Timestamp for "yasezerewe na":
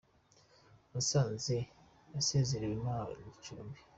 2.13-2.97